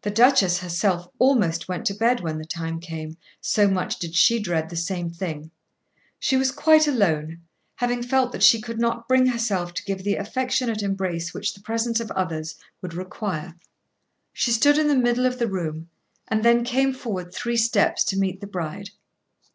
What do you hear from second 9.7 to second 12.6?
to give the affectionate embrace which the presence of others